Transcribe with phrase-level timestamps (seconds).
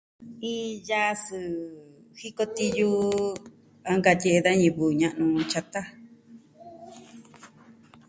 [0.49, 1.45] Iin yaa sɨɨ
[2.19, 2.89] jiko tiyu
[3.89, 5.81] a nkatie'e da ñivɨ ña'nu tyata.